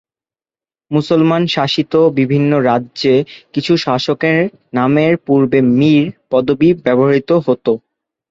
মুসলমান 0.91 1.41
শাসিত 1.47 1.93
বিভিন্ন 2.19 2.51
রাজ্যে 2.63 3.13
কিছু 3.53 3.73
শাসকের 3.77 4.37
নামের 4.73 5.13
পূর্বে 5.25 5.59
"মীর" 5.71 6.03
পদবি 6.31 6.69
ব্যবহৃত 6.83 7.29
হতো। 7.45 7.71